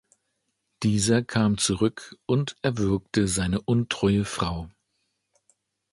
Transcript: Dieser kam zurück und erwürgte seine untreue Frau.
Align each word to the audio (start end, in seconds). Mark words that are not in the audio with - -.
Dieser 0.81 1.21
kam 1.21 1.59
zurück 1.59 2.17
und 2.25 2.55
erwürgte 2.63 3.27
seine 3.27 3.61
untreue 3.61 4.25
Frau. 4.25 4.67